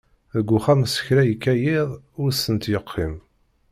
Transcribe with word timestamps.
Deg 0.35 0.47
uxxam 0.57 0.81
s 0.93 0.95
kra 1.05 1.21
yekka 1.29 1.53
yiḍ 1.61 1.89
ur 2.21 2.29
tent-yeqqin. 2.43 3.13